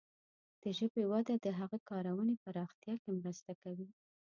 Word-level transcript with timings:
د 0.61 0.63
ژبې 0.77 1.03
وده 1.11 1.35
د 1.45 1.47
هغه 1.59 1.77
کارونې 1.89 2.35
پراختیا 2.43 2.93
کې 3.01 3.09
مرسته 3.19 3.51
کوي. 3.61 3.87